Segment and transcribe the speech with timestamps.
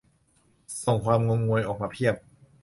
[0.83, 2.15] "ส่งความงงงวยออกมาเพียบ"